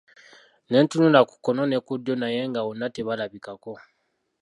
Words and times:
Ne 0.69 0.77
tunula 0.89 1.19
ku 1.29 1.35
kkono 1.37 1.63
ne 1.67 1.77
ku 1.85 1.93
ddyo 1.97 2.13
naye 2.21 2.41
nga 2.49 2.61
wonna 2.67 2.87
tebalabikako. 2.95 3.73